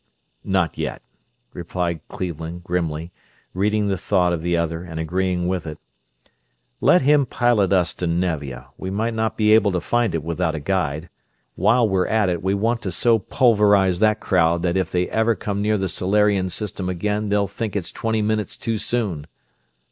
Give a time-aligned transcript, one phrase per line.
[0.43, 1.03] "Not yet,"
[1.53, 3.11] replied Cleveland, grimly,
[3.53, 5.77] reading the thought of the other and agreeing with it.
[6.79, 10.55] "Let him pilot us to Nevia; we might not be able to find it without
[10.55, 11.09] a guide.
[11.53, 15.35] While we're at it we want to so pulverize that crowd that if they never
[15.35, 19.27] come near the Solarian system again they'll think it's twenty minutes too soon!"